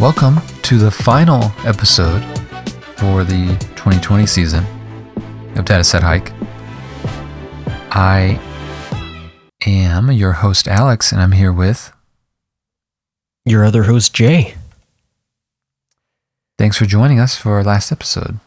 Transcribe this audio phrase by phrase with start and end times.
[0.00, 2.22] Welcome to the final episode
[2.96, 4.64] for the 2020 season
[5.56, 6.32] of Data Set Hike.
[7.90, 8.40] I
[9.66, 11.92] am your host, Alex, and I'm here with.
[13.44, 14.54] Your other host, Jay.
[16.56, 18.40] Thanks for joining us for our last episode.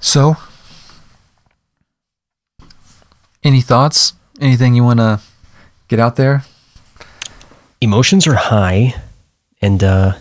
[0.00, 0.36] So,
[3.42, 4.12] any thoughts?
[4.38, 5.20] Anything you want to
[5.88, 6.44] get out there?
[7.86, 8.96] Emotions are high,
[9.62, 10.14] and, uh,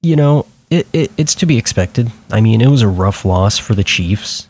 [0.00, 2.10] you know, it, it, it's to be expected.
[2.32, 4.48] I mean, it was a rough loss for the Chiefs.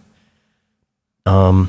[1.27, 1.69] Um,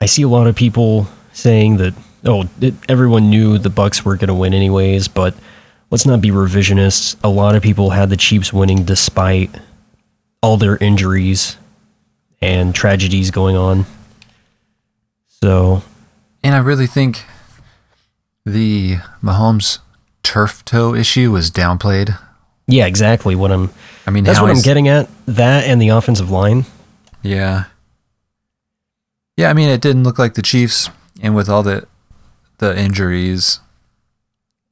[0.00, 1.92] I see a lot of people saying that,
[2.24, 5.34] oh, it, everyone knew the Bucks were going to win anyways, but
[5.90, 7.16] let's not be revisionists.
[7.24, 9.50] A lot of people had the Chiefs winning despite
[10.40, 11.56] all their injuries
[12.40, 13.86] and tragedies going on.
[15.42, 15.82] So,
[16.44, 17.24] And I really think
[18.44, 19.78] the Mahomes
[20.22, 22.18] turf toe issue was downplayed.
[22.66, 23.70] yeah, exactly what I'm.
[24.06, 25.08] I mean, That's what I'm getting at.
[25.26, 26.64] That and the offensive line.
[27.22, 27.64] Yeah.
[29.36, 30.90] Yeah, I mean, it didn't look like the Chiefs,
[31.22, 31.86] and with all the
[32.58, 33.60] the injuries,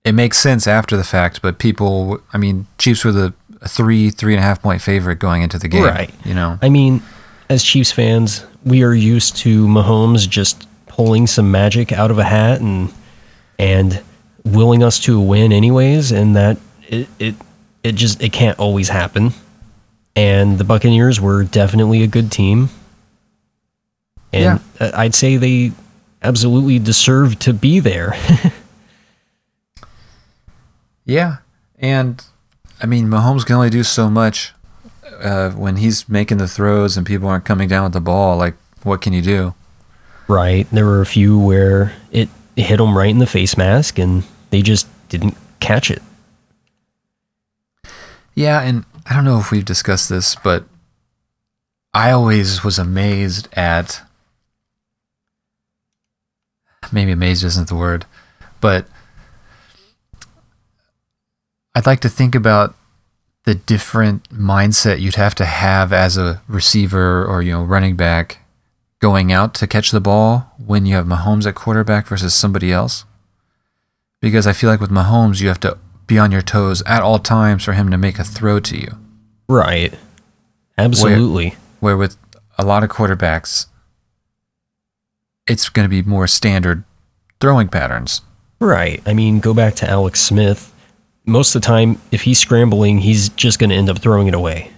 [0.04, 1.40] it makes sense after the fact.
[1.42, 5.16] But people, I mean, Chiefs were the a three three and a half point favorite
[5.16, 6.12] going into the game, Right.
[6.24, 7.02] You know, I mean,
[7.48, 12.24] as Chiefs fans, we are used to Mahomes just pulling some magic out of a
[12.24, 12.92] hat and
[13.60, 14.02] and
[14.42, 16.58] willing us to win anyways, and that
[16.88, 17.34] it it
[17.84, 19.32] it just it can't always happen.
[20.16, 22.70] And the Buccaneers were definitely a good team.
[24.32, 25.72] And uh, I'd say they
[26.22, 28.14] absolutely deserve to be there.
[31.04, 31.38] yeah.
[31.78, 32.24] And
[32.82, 34.52] I mean, Mahomes can only do so much
[35.20, 38.36] uh, when he's making the throws and people aren't coming down with the ball.
[38.36, 39.54] Like, what can you do?
[40.28, 40.66] right.
[40.70, 42.28] There were a few where it
[42.60, 46.02] hit them right in the face mask and they just didn't catch it.
[48.34, 50.64] Yeah, and I don't know if we've discussed this, but
[51.92, 54.02] I always was amazed at
[56.92, 58.06] maybe amazed isn't the word,
[58.60, 58.86] but
[61.74, 62.74] I'd like to think about
[63.44, 68.39] the different mindset you'd have to have as a receiver or you know running back
[69.00, 73.04] going out to catch the ball when you have Mahomes at quarterback versus somebody else.
[74.20, 77.18] Because I feel like with Mahomes you have to be on your toes at all
[77.18, 78.96] times for him to make a throw to you.
[79.48, 79.94] Right.
[80.76, 81.56] Absolutely.
[81.80, 82.16] Where with
[82.58, 83.66] a lot of quarterbacks,
[85.46, 86.84] it's going to be more standard
[87.40, 88.20] throwing patterns.
[88.60, 89.02] Right.
[89.06, 90.72] I mean, go back to Alex Smith.
[91.24, 94.34] Most of the time, if he's scrambling, he's just going to end up throwing it
[94.34, 94.70] away.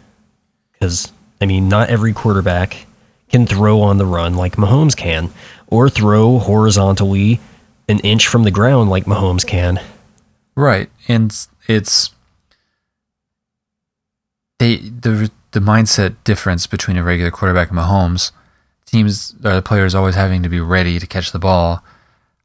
[0.72, 2.86] Because, I mean, not every quarterback
[3.32, 5.30] can throw on the run like Mahomes can,
[5.66, 7.40] or throw horizontally
[7.88, 9.80] an inch from the ground like Mahomes can.
[10.54, 10.90] Right.
[11.08, 11.34] And
[11.66, 12.10] it's
[14.58, 18.32] they the the mindset difference between a regular quarterback and Mahomes.
[18.86, 21.82] Teams or the players always having to be ready to catch the ball.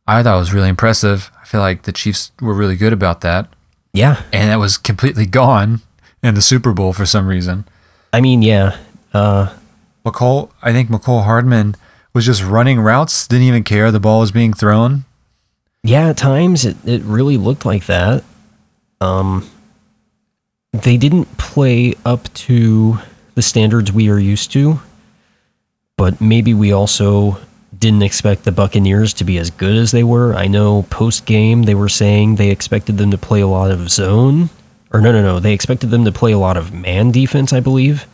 [0.08, 1.30] I thought was really impressive.
[1.42, 3.50] I feel like the Chiefs were really good about that.
[3.92, 4.24] Yeah.
[4.32, 5.82] And that was completely gone
[6.24, 7.66] in the Super Bowl for some reason.
[8.14, 8.78] I mean, yeah.
[9.14, 9.54] Uh,
[10.12, 11.76] Mecole, I think Mecole Hardman
[12.14, 15.06] was just running routes, didn't even care the ball was being thrown.
[15.84, 18.24] Yeah, at times it, it really looked like that.
[19.00, 19.50] Um,
[20.74, 23.00] they didn't play up to
[23.36, 24.80] the standards we are used to,
[25.96, 27.40] but maybe we also
[27.78, 30.34] didn't expect the Buccaneers to be as good as they were.
[30.34, 33.90] I know post game they were saying they expected them to play a lot of
[33.90, 34.50] zone,
[34.92, 37.60] or no, no, no, they expected them to play a lot of man defense, I
[37.60, 38.08] believe,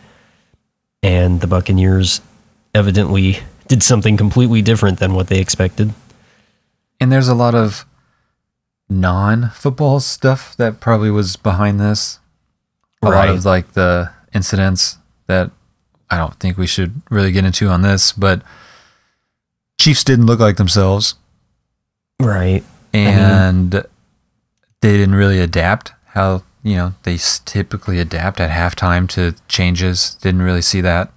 [1.04, 2.22] and the Buccaneers
[2.74, 5.94] evidently did something completely different than what they expected.
[7.00, 7.86] And there's a lot of
[8.90, 12.20] non football stuff that probably was behind this.
[13.02, 14.98] A lot of like the incidents
[15.28, 15.52] that
[16.10, 18.42] I don't think we should really get into on this, but
[19.80, 21.16] Chiefs didn't look like themselves
[22.20, 22.64] Right.
[22.94, 30.16] and they didn't really adapt how, you know, they typically adapt at halftime to changes.
[30.22, 31.12] Didn't really see that.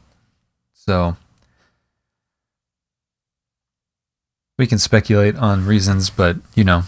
[0.75, 1.17] So
[4.59, 6.83] we can speculate on reasons, but you know,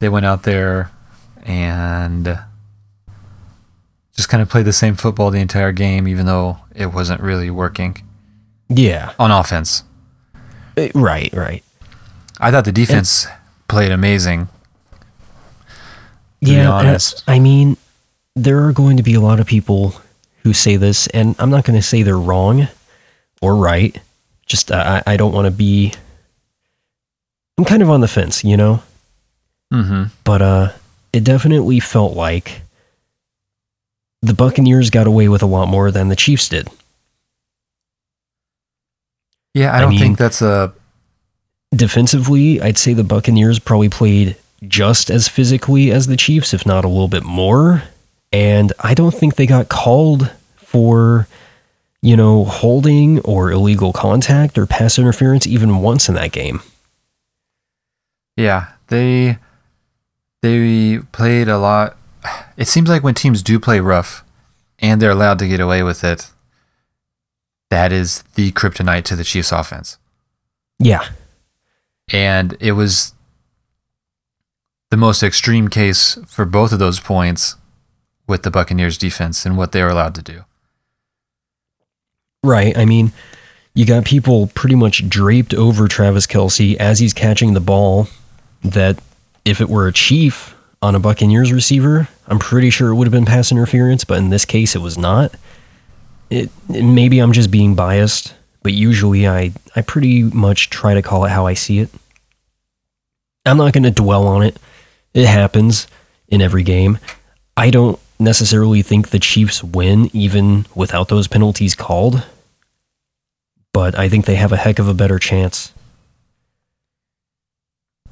[0.00, 0.90] they went out there
[1.44, 2.38] and
[4.14, 7.50] just kind of played the same football the entire game, even though it wasn't really
[7.50, 7.96] working
[8.68, 9.12] Yeah.
[9.18, 9.82] on offense.
[10.76, 11.62] Uh, Right, right.
[12.40, 13.26] I thought the defense
[13.68, 14.48] played amazing.
[16.52, 17.22] Yeah, honest.
[17.26, 17.76] I mean,
[18.36, 19.94] there are going to be a lot of people
[20.42, 22.68] who say this, and I'm not going to say they're wrong
[23.40, 23.98] or right.
[24.46, 25.92] Just I, I don't want to be
[27.56, 28.82] I'm kind of on the fence, you know?
[29.72, 30.04] Mm-hmm.
[30.24, 30.72] But uh
[31.12, 32.60] it definitely felt like
[34.20, 36.68] the Buccaneers got away with a lot more than the Chiefs did.
[39.54, 40.72] Yeah, I I don't mean- think that's a
[41.74, 44.36] Defensively, I'd say the Buccaneers probably played
[44.68, 47.84] just as physically as the Chiefs, if not a little bit more.
[48.32, 51.28] And I don't think they got called for,
[52.02, 56.60] you know, holding or illegal contact or pass interference even once in that game.
[58.36, 59.38] Yeah, they
[60.42, 61.96] they played a lot.
[62.56, 64.24] It seems like when teams do play rough
[64.78, 66.30] and they're allowed to get away with it,
[67.70, 69.98] that is the kryptonite to the Chiefs offense.
[70.78, 71.08] Yeah.
[72.12, 73.13] And it was
[74.94, 77.56] the most extreme case for both of those points
[78.28, 80.44] with the Buccaneers defense and what they were allowed to do.
[82.44, 82.78] Right.
[82.78, 83.10] I mean,
[83.74, 88.06] you got people pretty much draped over Travis Kelce as he's catching the ball.
[88.62, 89.00] That
[89.44, 93.12] if it were a Chief on a Buccaneers receiver, I'm pretty sure it would have
[93.12, 95.34] been pass interference, but in this case, it was not.
[96.30, 98.32] It maybe I'm just being biased,
[98.62, 101.90] but usually I I pretty much try to call it how I see it.
[103.44, 104.56] I'm not going to dwell on it.
[105.14, 105.86] It happens
[106.28, 106.98] in every game.
[107.56, 112.24] I don't necessarily think the Chiefs win even without those penalties called,
[113.72, 115.72] but I think they have a heck of a better chance.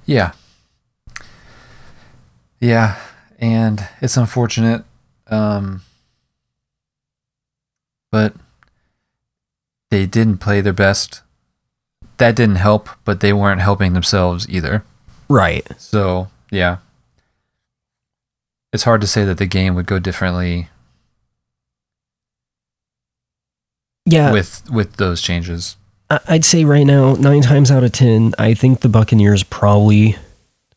[0.06, 0.32] Yeah.
[2.60, 3.00] Yeah,
[3.38, 4.84] and it's unfortunate.
[5.26, 5.82] Um,
[8.12, 8.34] but
[9.90, 11.22] they didn't play their best.
[12.18, 14.84] That didn't help, but they weren't helping themselves either.
[15.28, 15.66] Right.
[15.78, 16.76] So, yeah.
[18.72, 20.68] It's hard to say that the game would go differently
[24.04, 25.76] Yeah, with with those changes.
[26.10, 30.16] I'd say right now, nine times out of ten, I think the Buccaneers probably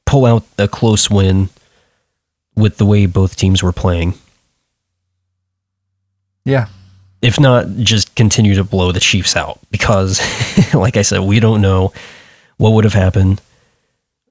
[0.06, 1.50] pull out a close win
[2.56, 4.14] with the way both teams were playing.
[6.46, 6.68] Yeah.
[7.22, 10.22] If not, just continue to blow the Chiefs out because,
[10.74, 11.92] like I said, we don't know
[12.58, 13.42] what would have happened.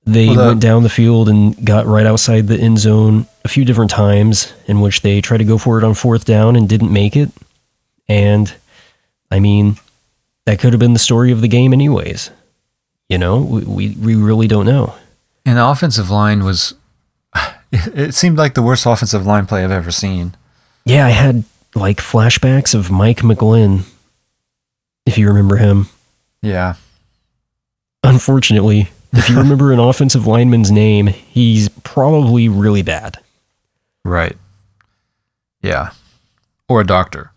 [0.06, 3.48] They Well, the- went down the field and got right outside the end zone a
[3.48, 6.68] few different times, in which they tried to go for it on fourth down and
[6.68, 7.30] didn't make it.
[8.08, 8.52] And
[9.30, 9.76] I mean,
[10.44, 12.30] that could have been the story of the game, anyways.
[13.08, 14.94] You know, we we, we really don't know.
[15.46, 16.74] And the offensive line was
[17.72, 20.34] it seemed like the worst offensive line play I've ever seen.
[20.84, 23.84] Yeah, I had like flashbacks of Mike McGlynn,
[25.06, 25.88] if you remember him.
[26.42, 26.74] Yeah.
[28.02, 33.18] Unfortunately, if you remember an offensive lineman's name, he's probably really bad.
[34.04, 34.36] Right.
[35.62, 35.90] Yeah.
[36.68, 37.30] Or a doctor.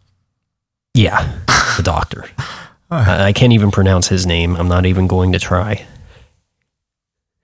[0.94, 1.40] Yeah,
[1.78, 2.26] a doctor.
[2.90, 4.56] I, I can't even pronounce his name.
[4.56, 5.86] I'm not even going to try.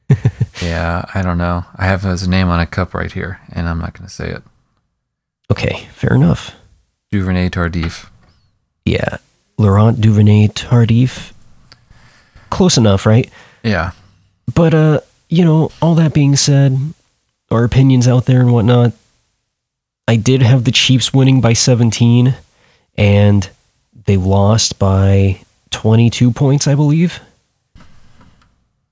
[0.62, 1.66] Yeah, I don't know.
[1.76, 4.30] I have his name on a cup right here, and I'm not going to say
[4.30, 4.44] it.
[5.52, 6.56] Okay, fair enough.
[7.12, 8.10] Duvernay Tardif.
[8.86, 9.18] Yeah,
[9.58, 11.34] Laurent Duvernay Tardif.
[12.50, 13.30] Close enough, right?
[13.64, 13.92] Yeah.
[14.54, 15.00] But uh,
[15.30, 16.78] you know, all that being said,
[17.52, 18.94] our opinions out there and whatnot.
[20.08, 22.36] I did have the Chiefs winning by 17,
[22.98, 23.50] and
[24.06, 27.22] they lost by 22 points, I believe.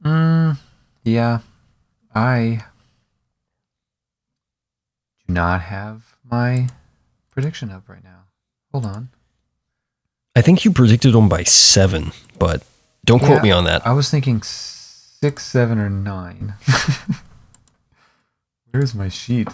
[0.04, 0.58] Mm,
[1.04, 1.40] yeah.
[2.16, 2.64] I
[5.28, 6.70] do not have my
[7.32, 8.26] prediction up right now.
[8.72, 9.10] Hold on.
[10.36, 12.64] I think you predicted them by seven, but
[13.04, 13.86] don't quote me on that.
[13.86, 14.42] I was thinking
[15.22, 16.54] six, seven, or nine.
[18.72, 19.48] Where's my sheet?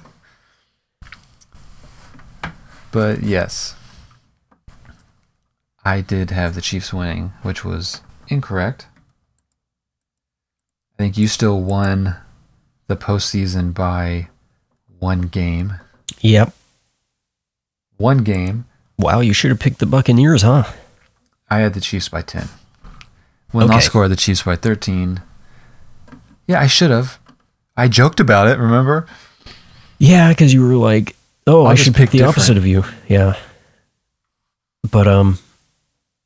[2.91, 3.75] But yes,
[5.83, 8.87] I did have the Chiefs winning, which was incorrect.
[10.93, 12.15] I think you still won
[12.87, 14.29] the postseason by
[14.99, 15.75] one game.
[16.21, 16.53] Yep.
[17.97, 18.65] One game.
[18.97, 20.63] Wow, you should have picked the Buccaneers, huh?
[21.49, 22.47] I had the Chiefs by 10.
[23.51, 23.75] When Okay.
[23.75, 25.21] I scored the Chiefs by 13.
[26.47, 27.19] Yeah, I should have.
[27.75, 29.05] I joked about it, remember?
[29.99, 32.37] Yeah, because you were like, "Oh, I'll I should pick pick the different.
[32.37, 33.35] opposite of you." Yeah.
[34.89, 35.39] But um,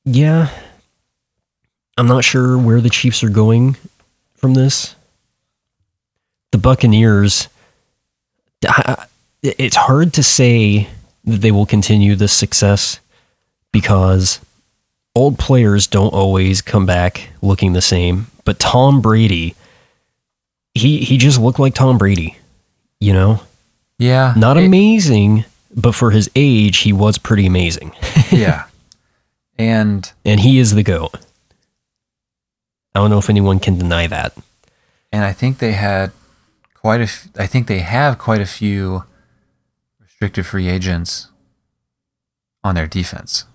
[0.06, 0.50] yeah,
[1.98, 3.76] I'm not sure where the Chiefs are going
[4.36, 4.96] from this.
[6.52, 7.48] The Buccaneers.
[8.68, 9.06] I-
[9.44, 10.88] It's hard to say
[11.24, 13.00] that they will continue this success
[13.72, 14.40] because
[15.16, 18.28] old players don't always come back looking the same.
[18.46, 19.56] But Tom Brady,
[20.74, 22.38] he he just looked like Tom Brady,
[23.00, 23.42] you know.
[24.00, 24.34] Yeah.
[24.36, 27.92] Not it- amazing, but for his age, he was pretty amazing.
[28.32, 28.66] yeah.
[29.58, 31.14] And And he is the GOAT.
[32.96, 34.34] I don't know if anyone can deny that.
[35.12, 36.12] and I think they had
[36.74, 37.04] quite a.
[37.04, 39.04] F- I think they have quite a few
[40.00, 41.28] restricted free agents
[42.64, 43.46] on their defense.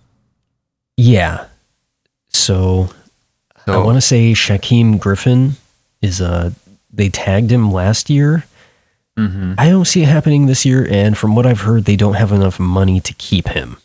[0.96, 1.46] Yeah.
[2.28, 2.90] So,
[3.66, 5.56] I want to say Shaquem Griffin
[6.00, 6.50] is uh
[6.96, 8.44] they tagged him last year.
[9.18, 9.54] Mhm.
[9.56, 12.32] I don't see it happening this year, and from what I've heard, they don't have
[12.32, 13.76] enough money to keep him.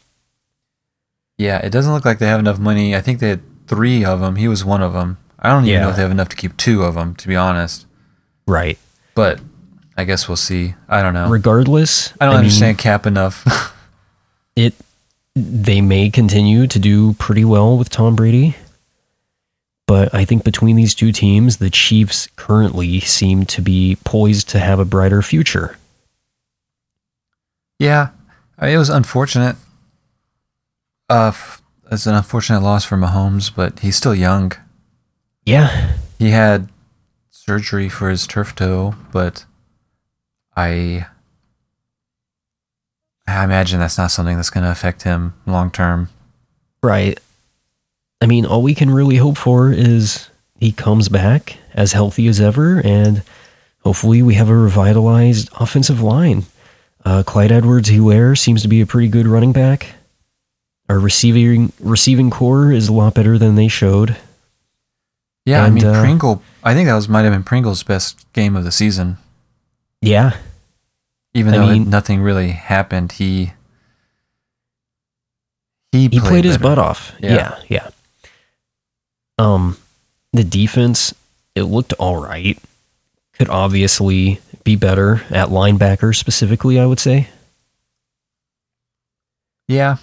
[1.38, 2.96] yeah, it doesn't look like they have enough money.
[2.96, 4.36] I think they had three of them.
[4.36, 5.18] He was one of them.
[5.40, 7.36] I don't even know if they have enough to keep two of them, to be
[7.36, 7.88] honest.
[8.46, 8.78] Right.
[9.16, 9.40] But
[9.98, 10.76] I guess we'll see.
[10.88, 11.30] I don't know.
[11.30, 13.74] Regardless, I don't mean, understand cap enough.
[14.56, 14.76] it.
[15.36, 18.56] They may continue to do pretty well with Tom Brady,
[19.92, 24.60] but I think between these two teams, the Chiefs currently seem to be poised to
[24.60, 25.78] have a brighter future.
[27.78, 28.12] yeah,
[28.58, 29.58] I mean, it was unfortunate.
[31.10, 34.54] Uh, f- it's an unfortunate loss for Mahomes, but he's still young.
[35.46, 36.70] Yeah, He had
[37.32, 39.44] surgery for his turf toe, but
[40.56, 41.06] I
[43.28, 46.08] I imagine that's not something that's going to affect him long term.
[46.82, 47.20] Right.
[48.22, 52.40] I mean, all we can really hope for is he comes back as healthy as
[52.40, 53.24] ever, and
[53.84, 56.44] hopefully we have a revitalized offensive line.
[57.04, 59.96] Uh, Clyde Edwards Helaire seems to be a pretty good running back.
[60.88, 64.18] Our receiving receiving corps is a lot better than they showed.
[65.46, 66.44] Yeah, And, I mean uh, Pringle.
[66.64, 69.18] I think that was might have been Pringle's best game of the season.
[70.02, 70.36] Yeah,
[71.34, 73.54] Even I though it- mean- nothing really happened, he
[75.92, 77.14] he, he played, his butt off.
[77.20, 77.34] Yeah.
[77.36, 77.56] Yeah.
[77.68, 77.90] yeah,
[79.42, 79.78] Um,
[80.34, 81.16] the defense
[81.56, 82.60] it looked all right.
[83.34, 86.80] Could obviously be better at linebacker specifically.
[86.80, 87.28] I would say.
[89.68, 89.98] Yeah,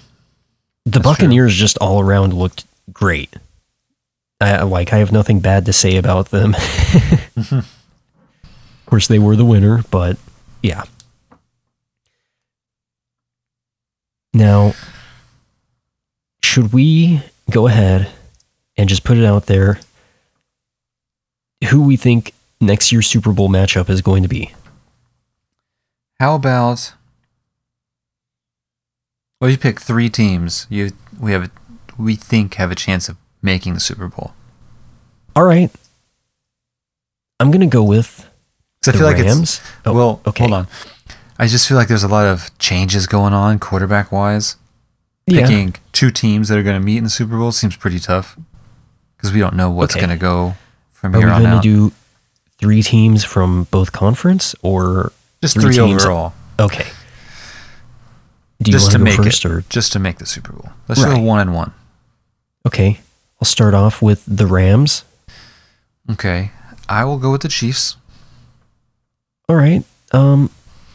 [0.85, 1.13] the That's true.
[1.13, 3.33] Buccaneers just all around looked great.
[4.41, 6.55] I, like I have nothing bad to say about them.
[7.37, 7.67] of
[8.87, 10.17] course, they were the winner, but
[10.63, 10.85] yeah.
[14.33, 14.75] Now,
[16.43, 18.11] should we go ahead
[18.79, 19.81] and just put it out there?
[21.71, 24.53] Who we think next year's Super Bowl matchup is going to be?
[26.21, 26.95] How about
[29.41, 30.67] well, you pick three teams.
[30.69, 31.51] You we have
[31.97, 34.33] we think have a chance of making the Super Bowl.
[35.37, 35.71] All right,
[37.39, 38.29] I'm gonna go with
[38.83, 40.21] 'Cause I feel like it's Oh, well.
[40.27, 40.45] okay.
[40.45, 40.69] Hold on.
[41.39, 44.57] I just feel like there's a lot of changes going on quarterback wise.
[45.27, 45.43] yeah.
[45.43, 48.37] Picking two teams that are going to meet in the Super Bowl seems pretty tough
[49.19, 50.01] because we don't know what's Okay.
[50.07, 50.55] going to go
[50.93, 51.93] from Are we here on going to do
[52.59, 56.03] three teams from both conference or just three three, teams?
[56.05, 56.87] overall, okay?
[58.63, 60.53] Do you just want to to make first it, or just to make the Super
[60.53, 60.73] Bowl.
[60.89, 61.15] Let's Right.
[61.17, 61.73] go one and one.
[62.67, 63.01] okay?
[63.41, 65.05] I'll start off with the Rams.
[66.11, 66.51] Okay,
[66.89, 67.97] I will go with the Chiefs.
[69.49, 69.85] All right.
[70.13, 70.51] Um,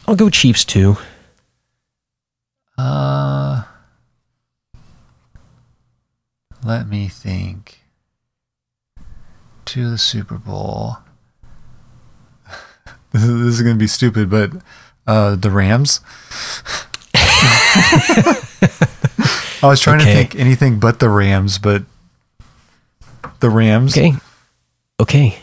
[0.06, 0.96] I'll go Chiefs too.
[2.76, 3.62] Uh,
[6.62, 7.80] let me think.
[9.74, 10.98] To the Super Bowl.
[13.12, 14.52] this is, going to be stupid, but
[15.04, 16.00] uh, the Rams.
[17.14, 18.38] I
[19.62, 20.12] was trying Okay.
[20.12, 21.82] to think anything but the Rams, but
[23.40, 23.98] the Rams.
[23.98, 24.12] Okay.
[25.00, 25.38] Okay.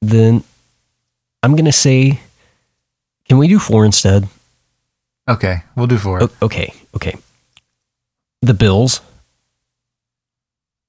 [0.00, 0.44] Then
[1.42, 2.20] I'm gonna say,
[3.28, 4.28] can we do four instead?
[5.28, 6.22] Okay, we'll do four.
[6.22, 6.72] O- okay.
[6.94, 7.16] Okay.
[8.40, 9.02] The Bills.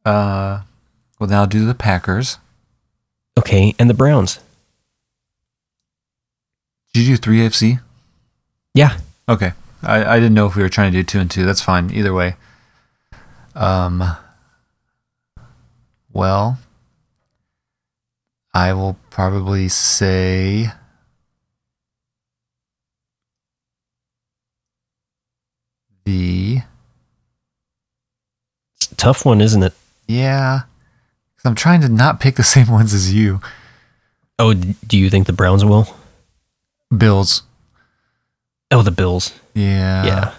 [0.05, 0.61] Uh,
[1.19, 2.37] well, now do the Packers.
[3.37, 4.39] Okay, and the Browns.
[6.93, 7.79] Did you do three AFC?
[8.73, 8.97] Yeah.
[9.27, 9.53] Okay.
[9.81, 11.43] I, I didn't know if we were trying to do two and two.
[11.45, 11.89] That's fine.
[11.91, 12.35] Either way.
[13.55, 14.15] Um.
[16.11, 16.59] Well,
[18.53, 20.67] I will probably say.
[26.05, 26.59] The
[28.75, 29.73] It's a tough one, isn't it?
[30.07, 30.63] yeah,
[31.45, 33.41] I'm trying to not pick the same ones as you.
[34.39, 35.95] Oh, do you think the Browns will?
[36.95, 37.43] Bills.
[38.71, 39.33] Oh, the Bills.
[39.53, 40.05] Yeah.
[40.05, 40.33] yeah.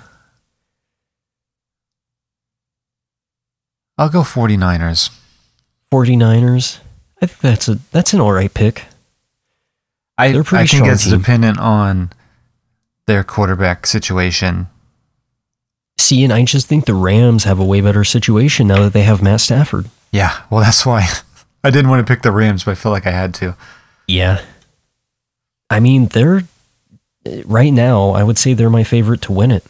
[3.97, 5.11] I'll go 49ers.
[5.93, 6.79] 49ers.
[7.23, 8.87] I think that's a that's an all right pick.
[10.19, 12.11] I, They're pretty I think it's dependent on
[13.07, 14.67] their quarterback situation.
[15.97, 19.05] See, and I just think the Rams have a way better situation now that they
[19.05, 19.89] have Matt Stafford.
[20.11, 21.09] Yeah, well, that's why
[21.65, 23.57] I didn't want to pick the Rams, but I feel like I had to.
[24.07, 24.43] Yeah.
[25.71, 26.43] I mean, they're
[27.45, 29.65] right now, I would say they're my favorite to win it.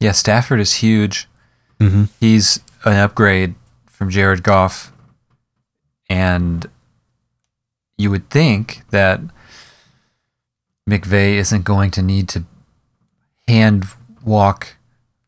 [0.00, 1.28] Yeah, Stafford is huge.
[1.78, 2.04] Mm-hmm.
[2.18, 3.54] He's an upgrade
[3.86, 4.92] from Jared Goff,
[6.08, 6.66] and
[7.96, 9.20] you would think that
[10.88, 12.44] McVay isn't going to need to
[13.50, 13.84] hand
[14.24, 14.76] walk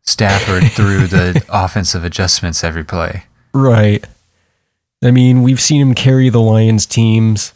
[0.03, 3.25] Stafford through the offensive adjustments every play.
[3.53, 4.05] Right.
[5.05, 7.53] I mean, we've seen him carry the Lions teams,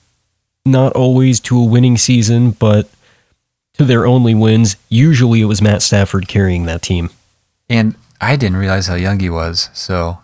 [0.65, 2.91] not always to a winning season, but
[3.75, 4.77] to their only wins.
[4.89, 7.11] Usually it was Matt Stafford carrying that team.
[7.69, 9.71] And I didn't realize how young he was.
[9.73, 10.19] So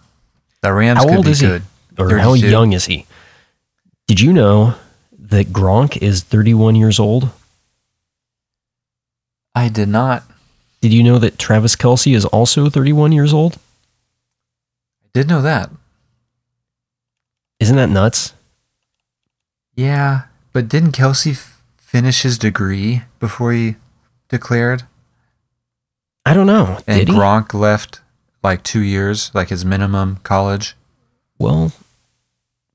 [0.63, 1.63] the Rams How could old be is good.
[1.97, 2.03] he?
[2.03, 3.07] Or how young is he?
[4.07, 4.75] Did you know
[5.19, 7.31] that Gronk is 31 years old?
[9.55, 10.25] I did not.
[10.83, 13.55] Did you know that Travis Kelce is also 31 years old?
[15.05, 15.71] I did know that.
[17.61, 18.35] Isn't that nuts?
[19.77, 20.23] Yeah,
[20.53, 23.77] but didn't Kelce f- finish his degree before he
[24.29, 24.83] declared?
[26.27, 26.81] I don't know.
[26.89, 27.09] And?
[27.09, 28.01] Gronk left
[28.43, 30.75] like two years, like his minimum college.
[31.39, 31.73] Well,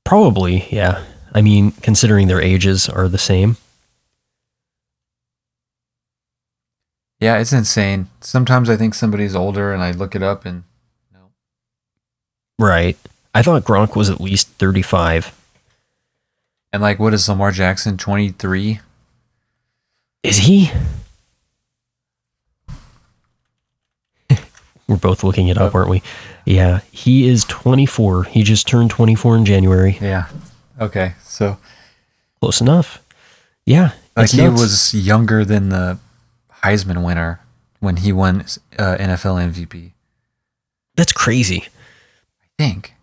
[0.04, 1.04] probably, yeah.
[1.34, 3.58] I mean, considering their ages are the same.
[7.20, 8.08] Yeah, it's insane.
[8.20, 10.62] Sometimes I think somebody's older and I look it up and
[11.12, 11.30] no.
[12.58, 12.96] Right.
[13.34, 15.34] I thought Gronk was at least 35.
[16.72, 18.80] And like what is Lamar Jackson 23?
[20.22, 20.70] Is he?
[24.88, 26.02] We're both looking it up, aren't we?
[26.44, 28.24] Yeah, he is 24.
[28.24, 29.98] He just turned 24 in January.
[30.00, 30.28] Yeah.
[30.80, 31.12] Okay.
[31.22, 31.58] So
[32.40, 33.02] Close enough.
[33.66, 33.92] Yeah.
[34.16, 34.60] like he nuts.
[34.60, 35.98] was younger than the
[36.62, 37.40] Heisman winner
[37.80, 38.40] when he won
[38.78, 39.92] uh, NFL MVP.
[40.96, 41.68] That's crazy.
[42.42, 42.94] I think.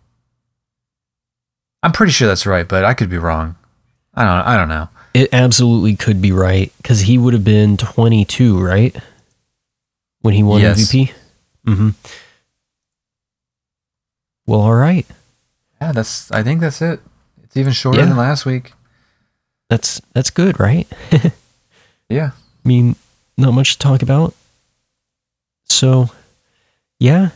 [1.82, 3.56] I'm pretty sure that's right, but I could be wrong.
[4.14, 4.88] I don't I don't know.
[5.14, 8.94] It absolutely could be right because he would have been 22, right?
[10.20, 10.78] When he won Yes.
[10.92, 11.12] MVP?
[11.66, 11.88] Mm-hmm.
[14.46, 15.06] Well, all right.
[15.80, 17.00] Yeah, that's I think that's it.
[17.42, 18.06] It's even shorter Yeah.
[18.06, 18.72] than last week.
[19.68, 20.86] That's that's good, right?
[22.08, 22.30] Yeah.
[22.64, 22.94] I mean,
[23.36, 24.34] not much to talk about.
[25.64, 26.10] So,
[26.98, 27.30] yeah,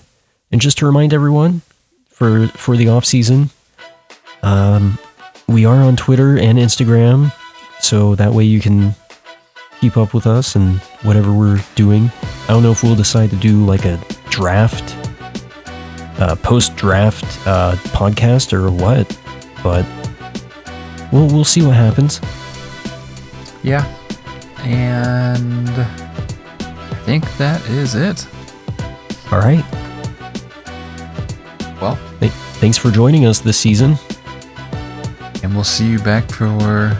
[0.50, 1.62] and just to remind everyone
[2.08, 3.50] for for the off season,
[4.42, 4.98] um,
[5.48, 7.32] we are on Twitter and Instagram,
[7.80, 8.94] so that way you can
[9.80, 12.10] keep up with us and whatever we're doing.
[12.44, 14.96] I don't know if we'll decide to do like a draft,
[16.20, 19.06] uh, post draft uh, podcast or what,
[19.62, 19.86] but
[21.12, 22.20] we'll we'll see what happens.
[23.62, 23.84] Yeah.
[24.64, 28.26] And I think that is it.
[29.32, 29.64] All right.
[31.80, 33.96] Well, Th- thanks for joining us this season.
[35.42, 36.96] and we'll see you back for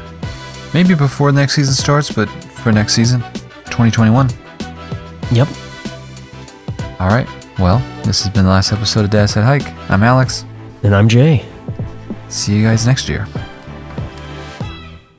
[0.73, 3.21] maybe before next season starts, but for next season,
[3.67, 4.31] 2021.
[5.33, 5.49] Yep.
[6.99, 7.29] All right.
[7.59, 9.67] Well, this has been the last episode of Dad Said Hike.
[9.91, 10.45] I'm Alex.
[10.83, 11.45] And I'm Jay.
[12.31, 13.27] See you guys next year.